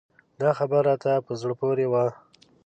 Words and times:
دا 0.41 0.49
خبر 0.57 0.81
راته 0.89 1.11
په 1.25 1.31
زړه 1.41 1.53
پورې 1.61 1.85
و. 1.87 1.93